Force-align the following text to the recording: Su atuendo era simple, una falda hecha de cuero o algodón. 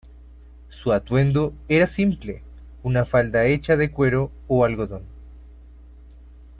Su 0.69 0.93
atuendo 0.93 1.53
era 1.69 1.85
simple, 1.85 2.41
una 2.81 3.05
falda 3.05 3.45
hecha 3.45 3.77
de 3.77 3.91
cuero 3.91 4.31
o 4.47 4.65
algodón. 4.65 5.03